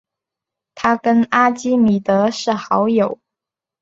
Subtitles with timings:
[0.73, 3.19] 他跟阿基米德是好友。